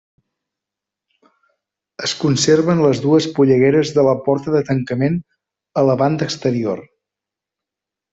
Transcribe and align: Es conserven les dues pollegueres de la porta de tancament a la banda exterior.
Es 2.07 2.15
conserven 2.21 2.81
les 2.85 3.01
dues 3.03 3.27
pollegueres 3.35 3.91
de 3.99 4.05
la 4.11 4.15
porta 4.29 4.55
de 4.57 4.63
tancament 4.73 5.21
a 5.83 5.85
la 5.89 5.97
banda 6.01 6.29
exterior. 6.31 6.83